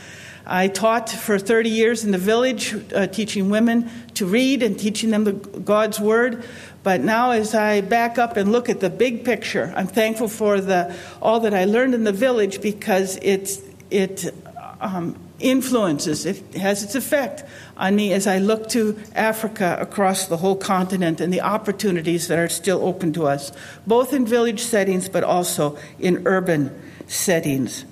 I 0.47 0.69
taught 0.69 1.09
for 1.09 1.39
30 1.39 1.71
years 1.71 2.05
in 2.05 2.11
the 2.11 2.19
village, 2.19 2.75
uh, 2.93 3.07
teaching 3.07 3.51
women 3.51 3.91
to 4.15 4.27
read 4.27 4.63
and 4.63 4.79
teaching 4.79 5.11
them 5.11 5.25
the, 5.25 5.33
God's 5.33 6.01
Word. 6.01 6.45
But 6.83 7.01
now, 7.01 7.31
as 7.31 7.55
I 7.55 7.81
back 7.81 8.19
up 8.19 8.37
and 8.37 8.51
look 8.51 8.69
at 8.69 8.81
the 8.81 8.91
big 8.91 9.25
picture, 9.25 9.73
I'm 9.77 9.87
thankful 9.87 10.29
for 10.29 10.61
the, 10.61 10.97
all 11.21 11.41
that 11.41 11.55
I 11.55 11.65
learned 11.65 11.95
in 11.95 12.05
the 12.05 12.13
village 12.13 12.61
because 12.61 13.19
it's, 13.23 13.61
it 13.91 14.35
um, 14.81 15.17
influences, 15.39 16.27
it 16.27 16.55
has 16.55 16.83
its 16.83 16.95
effect 16.95 17.45
on 17.77 17.95
me 17.95 18.13
as 18.13 18.27
I 18.27 18.39
look 18.39 18.69
to 18.71 18.99
Africa 19.15 19.77
across 19.81 20.27
the 20.27 20.37
whole 20.37 20.57
continent 20.57 21.21
and 21.21 21.33
the 21.33 21.41
opportunities 21.41 22.29
that 22.29 22.39
are 22.39 22.49
still 22.49 22.85
open 22.85 23.13
to 23.15 23.27
us, 23.27 23.53
both 23.87 24.13
in 24.13 24.27
village 24.27 24.61
settings 24.61 25.09
but 25.09 25.25
also 25.25 25.79
in 25.99 26.27
urban 26.27 26.77
settings. 27.07 27.85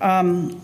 Um, 0.00 0.62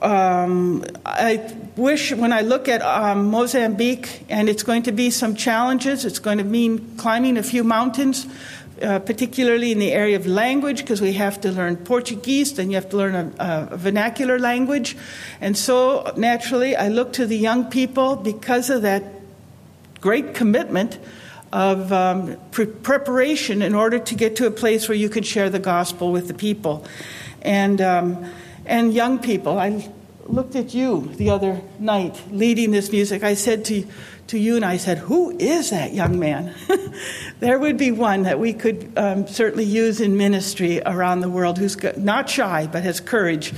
um, 0.00 0.84
I 1.04 1.54
wish 1.76 2.12
when 2.12 2.32
I 2.32 2.40
look 2.40 2.68
at 2.68 2.80
um, 2.82 3.26
Mozambique, 3.26 4.24
and 4.30 4.48
it's 4.48 4.62
going 4.62 4.84
to 4.84 4.92
be 4.92 5.10
some 5.10 5.34
challenges, 5.34 6.04
it's 6.04 6.18
going 6.18 6.38
to 6.38 6.44
mean 6.44 6.96
climbing 6.96 7.36
a 7.36 7.42
few 7.42 7.64
mountains, 7.64 8.26
uh, 8.80 8.98
particularly 9.00 9.72
in 9.72 9.78
the 9.78 9.92
area 9.92 10.16
of 10.16 10.26
language, 10.26 10.78
because 10.78 11.00
we 11.00 11.12
have 11.12 11.40
to 11.42 11.52
learn 11.52 11.76
Portuguese, 11.76 12.54
then 12.54 12.70
you 12.70 12.76
have 12.76 12.88
to 12.90 12.96
learn 12.96 13.14
a, 13.14 13.68
a, 13.70 13.76
vernacular 13.76 14.38
language. 14.38 14.96
And 15.40 15.56
so, 15.56 16.12
naturally, 16.16 16.74
I 16.74 16.88
look 16.88 17.12
to 17.14 17.26
the 17.26 17.36
young 17.36 17.66
people 17.66 18.16
because 18.16 18.70
of 18.70 18.82
that 18.82 19.04
great 20.00 20.34
commitment 20.34 20.98
of 21.52 21.92
um, 21.92 22.36
pre- 22.50 22.66
preparation 22.66 23.62
in 23.62 23.74
order 23.74 23.98
to 23.98 24.14
get 24.14 24.36
to 24.36 24.46
a 24.46 24.50
place 24.50 24.88
where 24.88 24.96
you 24.96 25.08
can 25.08 25.22
share 25.22 25.50
the 25.50 25.58
gospel 25.58 26.10
with 26.10 26.26
the 26.26 26.34
people. 26.34 26.84
And 27.42 27.80
um, 27.80 28.26
and 28.66 28.92
young 28.92 29.18
people. 29.18 29.58
I 29.58 29.90
looked 30.26 30.56
at 30.56 30.74
you 30.74 31.10
the 31.16 31.30
other 31.30 31.60
night 31.78 32.20
leading 32.30 32.70
this 32.70 32.90
music. 32.90 33.22
I 33.22 33.34
said 33.34 33.64
to, 33.66 33.86
to 34.28 34.38
you, 34.38 34.56
and 34.56 34.64
I 34.64 34.76
said, 34.76 34.98
Who 34.98 35.36
is 35.38 35.70
that 35.70 35.92
young 35.92 36.18
man? 36.18 36.54
there 37.40 37.58
would 37.58 37.76
be 37.76 37.90
one 37.90 38.22
that 38.22 38.38
we 38.38 38.52
could 38.52 38.92
um, 38.96 39.26
certainly 39.26 39.64
use 39.64 40.00
in 40.00 40.16
ministry 40.16 40.80
around 40.84 41.20
the 41.20 41.30
world 41.30 41.58
who's 41.58 41.76
not 41.96 42.28
shy 42.30 42.66
but 42.70 42.82
has 42.82 43.00
courage 43.00 43.52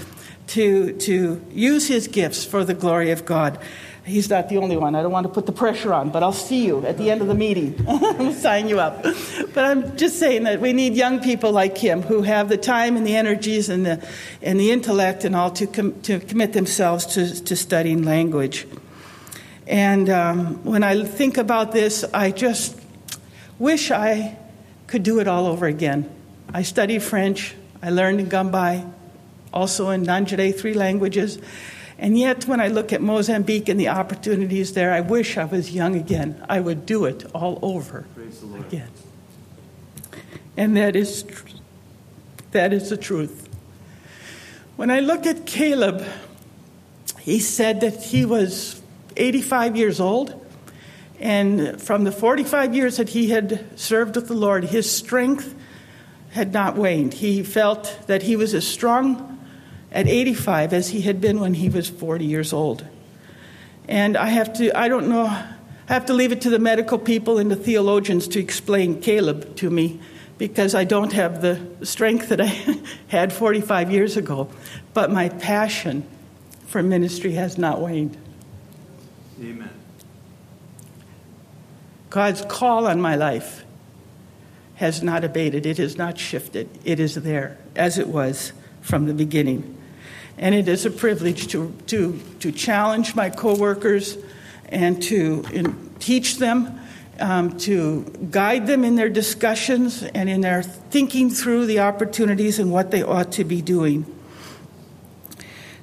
to, 0.49 0.93
to 0.99 1.45
use 1.51 1.89
his 1.89 2.09
gifts 2.09 2.45
for 2.45 2.65
the 2.65 2.75
glory 2.75 3.11
of 3.11 3.25
God. 3.25 3.59
He's 4.07 4.31
not 4.31 4.49
the 4.49 4.59
only 4.59 4.77
one. 4.77 4.95
I 4.95 5.03
don't 5.03 5.11
want 5.11 5.27
to 5.27 5.33
put 5.33 5.47
the 5.47 5.53
pressure 5.53 5.93
on, 5.93 6.11
but 6.11 6.23
I'll 6.23 6.33
see 6.33 6.65
you 6.65 6.87
at 6.87 6.97
the 6.97 7.11
end 7.11 7.23
of 7.23 7.27
the 7.27 7.35
meeting. 7.35 7.85
I'll 7.89 8.33
sign 8.33 8.69
you 8.69 8.79
up. 8.79 9.03
But 9.03 9.65
I'm 9.65 9.97
just 9.97 10.21
saying 10.21 10.45
that 10.45 10.61
we 10.61 10.73
need 10.73 10.95
young 10.95 11.19
people 11.21 11.51
like 11.51 11.77
him 11.77 12.03
who 12.03 12.23
have 12.23 12.49
the 12.49 12.57
time 12.57 12.97
and 12.97 13.05
the 13.05 13.17
energies 13.17 13.69
and 13.69 13.85
the, 13.85 14.09
and 14.43 14.61
the 14.61 14.71
intellect 14.71 15.25
and 15.25 15.35
all 15.35 15.51
to, 15.51 15.67
com- 15.67 16.01
to 16.03 16.21
commit 16.21 16.53
themselves 16.53 17.05
to, 17.15 17.43
to 17.47 17.57
studying 17.57 18.05
language. 18.05 18.69
And 19.67 20.09
um, 20.09 20.63
when 20.63 20.85
I 20.85 21.03
think 21.05 21.37
about 21.37 21.73
this, 21.73 22.05
I 22.15 22.31
just 22.31 22.79
wish 23.59 23.91
I 23.91 24.39
could 24.87 25.03
do 25.03 25.19
it 25.19 25.27
all 25.27 25.47
over 25.47 25.67
again. 25.67 26.09
I 26.55 26.63
studied 26.63 27.03
French, 27.03 27.57
I 27.83 27.91
learned 27.91 28.21
in 28.21 28.27
Gumbai, 28.29 28.89
also 29.53 29.91
in 29.91 30.05
Nanjere, 30.05 30.57
three 30.57 30.75
languages. 30.75 31.41
And 31.99 32.19
yet, 32.19 32.47
when 32.47 32.61
I 32.61 32.69
look 32.69 32.93
at 32.93 33.01
Mozambique 33.01 33.69
and 33.69 33.81
the 33.81 33.89
opportunities 33.89 34.75
there, 34.75 34.93
I 34.93 35.01
wish 35.01 35.39
I 35.39 35.45
was 35.45 35.71
young 35.71 35.95
again. 35.97 36.45
I 36.49 36.61
would 36.61 36.85
do 36.85 37.07
it 37.07 37.25
all 37.35 37.59
over 37.63 38.05
again. 38.59 38.91
And 40.59 40.77
that 40.77 40.95
is, 40.95 41.25
that 42.51 42.73
is 42.73 42.91
the 42.91 42.99
truth. 42.99 43.49
When 44.77 44.91
I 44.91 45.01
look 45.01 45.25
at 45.27 45.47
Caleb, 45.47 46.07
he 47.19 47.39
said 47.41 47.81
that 47.81 48.03
he 48.05 48.27
was 48.27 48.83
85 49.17 49.77
years 49.77 49.99
old. 49.99 50.43
And 51.19 51.81
from 51.81 52.05
the 52.05 52.13
45 52.13 52.75
years 52.75 52.99
that 52.99 53.11
he 53.11 53.31
had 53.31 53.79
served 53.79 54.17
with 54.17 54.29
the 54.29 54.35
Lord, 54.35 54.65
his 54.65 54.91
strength 54.91 55.55
had 56.33 56.53
not 56.53 56.77
waned. 56.77 57.15
He 57.15 57.43
felt 57.43 57.99
that 58.07 58.23
he 58.23 58.37
was 58.37 58.53
as 58.53 58.67
strong 58.67 59.36
at 59.97 60.07
85 60.07 60.75
as 60.75 60.91
he 60.91 61.01
had 61.01 61.23
been 61.23 61.41
when 61.41 61.55
he 61.55 61.71
was 61.71 61.89
40 61.89 62.27
years 62.27 62.53
old. 62.53 62.85
And 63.89 64.15
I 64.15 64.27
have 64.27 64.53
to, 64.59 64.79
I 64.79 64.89
don't 64.89 65.09
know, 65.09 65.25
I 65.25 65.49
have 65.93 66.05
to 66.07 66.13
leave 66.13 66.33
it 66.33 66.43
to 66.43 66.51
the 66.51 66.59
medical 66.59 66.99
people 66.99 67.39
and 67.39 67.51
the 67.51 67.57
theologians 67.57 68.29
to 68.29 68.39
explain 68.39 69.01
Caleb 69.01 69.57
to 69.57 69.71
me 69.71 69.99
because 70.37 70.75
I 70.75 70.85
don't 70.85 71.15
have 71.15 71.41
the 71.41 71.67
strength 71.83 72.29
that 72.29 72.43
I 72.43 72.45
had 73.09 73.33
45 73.33 73.91
years 73.91 74.19
ago. 74.19 74.51
But 74.93 75.11
my 75.11 75.31
passion 75.31 76.07
for 76.67 76.83
ministry 76.83 77.33
has 77.33 77.57
not 77.57 77.81
waned. 77.81 78.19
Amen. 79.41 79.71
God's 82.11 82.45
call 82.45 82.87
on 82.87 83.01
my 83.01 83.17
life 83.17 83.65
has 84.75 85.03
not 85.03 85.25
abated, 85.25 85.65
it 85.65 85.79
has 85.79 85.97
not 85.97 86.19
shifted. 86.19 86.69
It 86.85 87.01
is 87.01 87.15
there 87.15 87.57
as 87.75 87.97
it 87.97 88.09
was 88.09 88.53
from 88.83 89.07
the 89.07 89.15
beginning. 89.15 89.76
And 90.39 90.55
it 90.55 90.69
is 90.69 90.85
a 90.85 90.91
privilege 90.91 91.49
to, 91.49 91.75
to, 91.87 92.21
to 92.41 92.53
challenge 92.53 93.15
my 93.15 93.31
coworkers 93.31 94.19
and 94.69 95.03
to 95.05 95.45
in, 95.53 95.91
teach 95.99 96.37
them, 96.39 96.79
um, 97.19 97.57
to 97.59 98.05
guide 98.31 98.67
them 98.67 98.85
in 98.85 98.97
their 98.97 99.09
discussions 99.09 100.03
and 100.03 100.29
in 100.29 100.43
their 100.43 100.63
thinking 100.63 101.31
through 101.31 101.67
the 101.67 101.81
opportunities 101.81 102.59
and 102.59 102.71
what 102.71 102.91
they 102.91 103.03
ought 103.03 103.33
to 103.33 103.45
be 103.45 103.63
doing. 103.63 104.05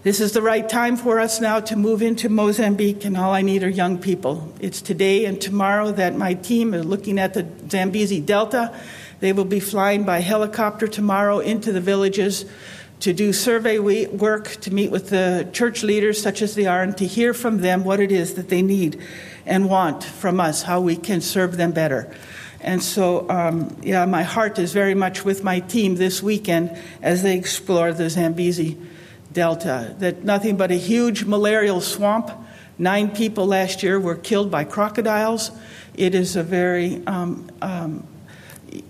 This 0.03 0.19
is 0.19 0.33
the 0.33 0.41
right 0.41 0.67
time 0.67 0.98
for 0.98 1.22
us 1.22 1.39
now 1.39 1.62
to 1.62 1.77
move 1.77 2.01
into 2.01 2.27
Mozambique, 2.27 3.05
and 3.05 3.15
all 3.15 3.31
I 3.31 3.41
need 3.41 3.63
are 3.63 3.69
young 3.69 3.98
people. 3.98 4.53
It's 4.60 4.81
today 4.81 5.24
and 5.24 5.39
tomorrow 5.39 5.93
that 5.93 6.17
my 6.17 6.33
team 6.33 6.74
is 6.74 6.83
looking 6.83 7.17
at 7.17 7.33
the 7.33 7.48
Zambezi 7.69 8.19
Delta. 8.19 8.77
They 9.22 9.31
will 9.31 9.45
be 9.45 9.62
flying 9.62 10.03
by 10.03 10.19
helicopter 10.19 10.88
tomorrow 10.89 11.39
into 11.39 11.72
the 11.72 11.79
villages 11.79 12.43
to 13.03 13.12
do 13.12 13.33
survey 13.33 13.79
work, 13.79 14.48
to 14.62 14.74
meet 14.74 14.89
with 14.89 15.10
the 15.10 15.45
church 15.51 15.83
leaders, 15.83 16.22
such 16.22 16.41
as 16.41 16.55
they 16.55 16.65
are, 16.65 16.81
and 16.81 16.95
to 16.95 17.05
hear 17.05 17.33
from 17.33 17.57
them 17.57 17.83
what 17.83 18.00
it 18.00 18.13
is 18.13 18.36
that 18.36 18.48
they 18.48 18.62
need 18.62 18.98
and 19.45 19.69
want 19.69 20.05
from 20.05 20.39
us, 20.39 20.63
how 20.63 20.79
we 20.79 20.95
can 20.95 21.19
serve 21.19 21.57
them 21.57 21.74
better. 21.74 22.15
And 22.62 22.81
so, 22.81 23.29
um, 23.29 23.75
yeah, 23.83 24.05
my 24.05 24.24
heart 24.24 24.57
is 24.57 24.72
very 24.72 24.95
much 24.95 25.25
with 25.25 25.43
my 25.43 25.60
team 25.60 25.95
this 25.95 26.24
weekend 26.24 26.79
as 27.01 27.24
they 27.24 27.36
explore 27.36 27.91
the 27.91 28.10
Zambezi 28.10 28.77
Delta. 29.33 29.93
That 30.00 30.24
nothing 30.24 30.55
but 30.55 30.72
a 30.72 30.75
huge 30.75 31.25
malarial 31.25 31.81
swamp. 31.81 32.31
Nine 32.77 33.13
people 33.13 33.48
last 33.48 33.83
year 33.83 34.00
were 34.00 34.15
killed 34.15 34.50
by 34.50 34.63
crocodiles. 34.63 35.51
It 35.93 36.15
is 36.15 36.38
a 36.38 36.43
very, 36.43 37.05
um, 37.05 37.51
um, 37.62 38.07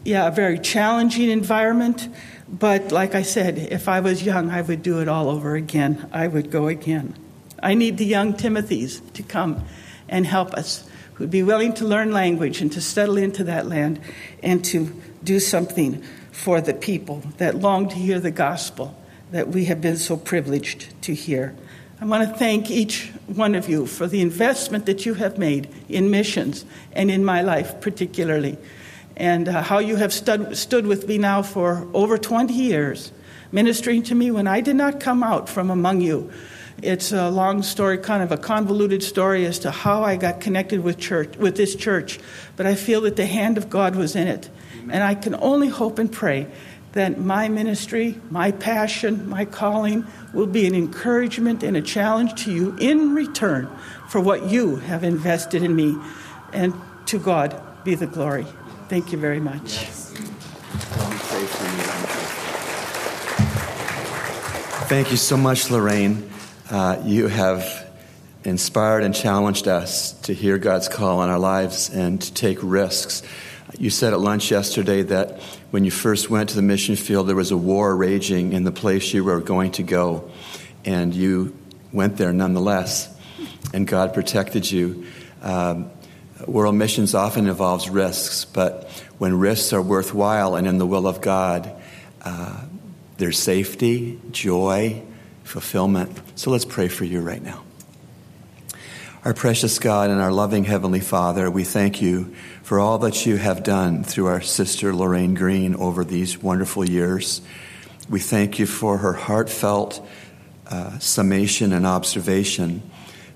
yeah, 0.05 0.27
a 0.27 0.31
very 0.31 0.59
challenging 0.59 1.31
environment. 1.31 2.07
But 2.53 2.91
like 2.91 3.15
I 3.15 3.23
said, 3.23 3.57
if 3.57 3.89
I 3.89 3.99
was 3.99 4.21
young, 4.21 4.51
I 4.51 4.61
would 4.61 4.83
do 4.83 5.01
it 5.01 5.07
all 5.07 5.27
over 5.27 5.55
again. 5.55 6.07
I 6.13 6.27
would 6.27 6.51
go 6.51 6.67
again. 6.67 7.15
I 7.63 7.73
need 7.73 7.97
the 7.97 8.05
young 8.05 8.35
Timothys 8.35 9.01
to 9.13 9.23
come 9.23 9.65
and 10.07 10.27
help 10.27 10.53
us, 10.53 10.87
who'd 11.15 11.31
be 11.31 11.41
willing 11.41 11.73
to 11.73 11.85
learn 11.85 12.11
language 12.11 12.61
and 12.61 12.71
to 12.73 12.79
settle 12.79 13.17
into 13.17 13.43
that 13.45 13.65
land 13.65 13.99
and 14.43 14.63
to 14.65 14.93
do 15.23 15.39
something 15.39 16.03
for 16.31 16.61
the 16.61 16.75
people 16.75 17.23
that 17.37 17.55
long 17.55 17.89
to 17.89 17.95
hear 17.95 18.19
the 18.19 18.29
gospel 18.29 18.95
that 19.31 19.47
we 19.47 19.65
have 19.65 19.81
been 19.81 19.97
so 19.97 20.15
privileged 20.15 20.93
to 21.01 21.15
hear. 21.15 21.55
I 21.99 22.05
want 22.05 22.29
to 22.29 22.37
thank 22.37 22.69
each 22.69 23.09
one 23.25 23.55
of 23.55 23.67
you 23.67 23.87
for 23.87 24.05
the 24.05 24.21
investment 24.21 24.85
that 24.85 25.07
you 25.07 25.15
have 25.15 25.39
made 25.39 25.69
in 25.89 26.11
missions 26.11 26.65
and 26.91 27.09
in 27.09 27.25
my 27.25 27.41
life, 27.41 27.81
particularly 27.81 28.59
and 29.15 29.47
uh, 29.47 29.61
how 29.61 29.79
you 29.79 29.95
have 29.95 30.13
stood, 30.13 30.57
stood 30.57 30.87
with 30.87 31.07
me 31.07 31.17
now 31.17 31.41
for 31.41 31.87
over 31.93 32.17
20 32.17 32.53
years, 32.53 33.11
ministering 33.51 34.03
to 34.03 34.15
me 34.15 34.31
when 34.31 34.47
I 34.47 34.61
did 34.61 34.75
not 34.75 34.99
come 34.99 35.23
out 35.23 35.49
from 35.49 35.69
among 35.69 36.01
you. 36.01 36.31
It's 36.81 37.11
a 37.11 37.29
long 37.29 37.61
story, 37.61 37.97
kind 37.97 38.23
of 38.23 38.31
a 38.31 38.37
convoluted 38.37 39.03
story 39.03 39.45
as 39.45 39.59
to 39.59 39.71
how 39.71 40.03
I 40.03 40.15
got 40.15 40.41
connected 40.41 40.81
with 40.81 40.97
church, 40.97 41.37
with 41.37 41.55
this 41.55 41.75
church, 41.75 42.19
but 42.55 42.65
I 42.65 42.75
feel 42.75 43.01
that 43.01 43.15
the 43.15 43.25
hand 43.25 43.57
of 43.57 43.69
God 43.69 43.95
was 43.95 44.15
in 44.15 44.27
it. 44.27 44.49
Amen. 44.75 44.91
And 44.91 45.03
I 45.03 45.15
can 45.15 45.35
only 45.35 45.69
hope 45.69 45.99
and 45.99 46.11
pray 46.11 46.47
that 46.93 47.19
my 47.19 47.49
ministry, 47.49 48.19
my 48.29 48.51
passion, 48.51 49.27
my 49.27 49.45
calling 49.45 50.05
will 50.33 50.47
be 50.47 50.65
an 50.67 50.75
encouragement 50.75 51.63
and 51.63 51.75
a 51.75 51.81
challenge 51.81 52.43
to 52.43 52.51
you 52.51 52.75
in 52.79 53.15
return 53.15 53.69
for 54.09 54.19
what 54.21 54.49
you 54.49 54.77
have 54.77 55.03
invested 55.03 55.63
in 55.63 55.75
me. 55.75 55.97
And 56.51 56.73
to 57.07 57.17
God 57.17 57.59
be 57.83 57.95
the 57.95 58.07
glory. 58.07 58.45
Thank 58.89 59.11
you 59.11 59.17
very 59.17 59.39
much. 59.39 59.87
Thank 64.87 65.11
you 65.11 65.17
so 65.17 65.37
much, 65.37 65.71
Lorraine. 65.71 66.29
Uh, 66.69 67.01
you 67.03 67.27
have 67.27 67.89
inspired 68.43 69.03
and 69.03 69.15
challenged 69.15 69.67
us 69.67 70.11
to 70.21 70.33
hear 70.33 70.57
God's 70.57 70.87
call 70.87 71.19
on 71.19 71.29
our 71.29 71.39
lives 71.39 71.89
and 71.89 72.21
to 72.21 72.33
take 72.33 72.59
risks. 72.61 73.23
You 73.79 73.89
said 73.89 74.13
at 74.13 74.19
lunch 74.19 74.51
yesterday 74.51 75.01
that 75.03 75.41
when 75.71 75.85
you 75.85 75.91
first 75.91 76.29
went 76.29 76.49
to 76.49 76.55
the 76.55 76.61
mission 76.61 76.95
field, 76.95 77.27
there 77.27 77.35
was 77.35 77.51
a 77.51 77.57
war 77.57 77.95
raging 77.95 78.53
in 78.53 78.65
the 78.65 78.71
place 78.71 79.13
you 79.13 79.23
were 79.23 79.39
going 79.39 79.71
to 79.73 79.83
go, 79.83 80.29
and 80.85 81.13
you 81.13 81.57
went 81.91 82.17
there 82.17 82.33
nonetheless, 82.33 83.09
and 83.73 83.87
God 83.87 84.13
protected 84.13 84.69
you. 84.69 85.05
Um, 85.41 85.89
world 86.47 86.75
missions 86.75 87.15
often 87.15 87.47
involves 87.47 87.89
risks, 87.89 88.45
but 88.45 88.89
when 89.17 89.37
risks 89.37 89.73
are 89.73 89.81
worthwhile 89.81 90.55
and 90.55 90.67
in 90.67 90.77
the 90.77 90.85
will 90.85 91.07
of 91.07 91.21
God, 91.21 91.73
uh, 92.23 92.61
there's 93.17 93.39
safety, 93.39 94.19
joy, 94.31 95.01
fulfillment. 95.43 96.19
So 96.35 96.51
let's 96.51 96.65
pray 96.65 96.87
for 96.87 97.05
you 97.05 97.21
right 97.21 97.41
now. 97.41 97.63
Our 99.25 99.33
precious 99.33 99.79
God 99.79 100.09
and 100.09 100.19
our 100.19 100.31
loving 100.31 100.65
Heavenly 100.65 100.99
Father, 100.99 101.49
we 101.49 101.63
thank 101.63 102.01
you 102.01 102.33
for 102.63 102.79
all 102.79 102.97
that 102.99 103.25
you 103.25 103.37
have 103.37 103.63
done 103.63 104.03
through 104.03 104.25
our 104.27 104.41
sister 104.41 104.93
Lorraine 104.93 105.33
Green 105.33 105.75
over 105.75 106.03
these 106.03 106.41
wonderful 106.41 106.87
years. 106.87 107.41
We 108.09 108.19
thank 108.19 108.59
you 108.59 108.65
for 108.65 108.97
her 108.97 109.13
heartfelt 109.13 110.05
uh, 110.67 110.99
summation 110.99 111.71
and 111.71 111.85
observation 111.85 112.81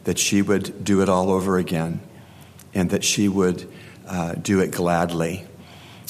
that 0.04 0.18
she 0.18 0.42
would 0.42 0.84
do 0.84 1.02
it 1.02 1.08
all 1.08 1.30
over 1.30 1.58
again 1.58 2.02
and 2.78 2.92
that 2.92 3.04
she 3.04 3.28
would 3.28 3.68
uh, 4.08 4.34
do 4.36 4.60
it 4.60 4.70
gladly. 4.70 5.44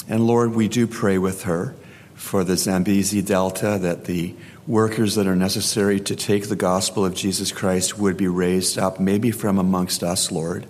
And 0.06 0.26
Lord, 0.26 0.54
we 0.54 0.68
do 0.68 0.86
pray 0.86 1.16
with 1.16 1.44
her 1.44 1.74
for 2.14 2.44
the 2.44 2.58
Zambezi 2.58 3.22
Delta 3.22 3.78
that 3.80 4.04
the 4.04 4.34
workers 4.66 5.14
that 5.14 5.26
are 5.26 5.34
necessary 5.34 5.98
to 6.00 6.14
take 6.14 6.50
the 6.50 6.56
gospel 6.56 7.06
of 7.06 7.14
Jesus 7.14 7.52
Christ 7.52 7.98
would 7.98 8.18
be 8.18 8.28
raised 8.28 8.78
up, 8.78 9.00
maybe 9.00 9.30
from 9.30 9.58
amongst 9.58 10.02
us, 10.02 10.30
Lord. 10.30 10.66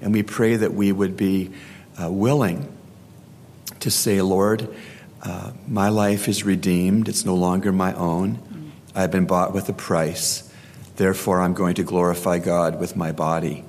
And 0.00 0.12
we 0.12 0.24
pray 0.24 0.56
that 0.56 0.74
we 0.74 0.90
would 0.90 1.16
be 1.16 1.52
uh, 2.02 2.10
willing 2.10 2.76
to 3.78 3.92
say, 3.92 4.20
Lord, 4.22 4.68
uh, 5.22 5.52
my 5.68 5.88
life 5.88 6.26
is 6.26 6.42
redeemed. 6.42 7.08
It's 7.08 7.24
no 7.24 7.36
longer 7.36 7.70
my 7.70 7.94
own. 7.94 8.72
I've 8.92 9.12
been 9.12 9.26
bought 9.26 9.54
with 9.54 9.68
a 9.68 9.72
price. 9.72 10.52
Therefore, 10.96 11.40
I'm 11.40 11.54
going 11.54 11.76
to 11.76 11.84
glorify 11.84 12.40
God 12.40 12.80
with 12.80 12.96
my 12.96 13.12
body. 13.12 13.64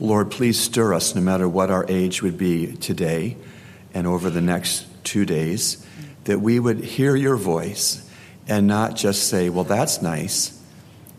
Lord, 0.00 0.30
please 0.30 0.58
stir 0.60 0.94
us 0.94 1.14
no 1.14 1.20
matter 1.20 1.48
what 1.48 1.70
our 1.70 1.84
age 1.88 2.22
would 2.22 2.38
be 2.38 2.76
today 2.76 3.36
and 3.92 4.06
over 4.06 4.30
the 4.30 4.40
next 4.40 4.86
two 5.04 5.24
days 5.24 5.84
that 6.24 6.40
we 6.40 6.60
would 6.60 6.84
hear 6.84 7.16
your 7.16 7.36
voice 7.36 8.08
and 8.46 8.66
not 8.66 8.94
just 8.94 9.28
say, 9.28 9.48
well, 9.48 9.64
that's 9.64 10.00
nice, 10.00 10.62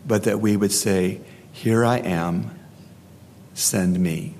but 0.06 0.24
that 0.24 0.40
we 0.40 0.56
would 0.56 0.72
say, 0.72 1.20
here 1.52 1.84
I 1.84 1.98
am, 1.98 2.58
send 3.54 3.98
me. 4.00 4.34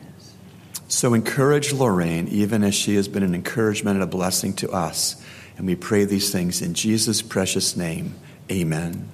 So 0.88 1.12
encourage 1.12 1.72
Lorraine, 1.72 2.26
even 2.28 2.64
as 2.64 2.74
she 2.74 2.94
has 2.96 3.08
been 3.08 3.22
an 3.22 3.34
encouragement 3.34 3.96
and 3.96 4.02
a 4.02 4.06
blessing 4.06 4.54
to 4.54 4.70
us. 4.70 5.22
And 5.56 5.66
we 5.66 5.76
pray 5.76 6.04
these 6.04 6.32
things 6.32 6.62
in 6.62 6.74
Jesus' 6.74 7.20
precious 7.20 7.76
name. 7.76 8.14
Amen. 8.50 9.08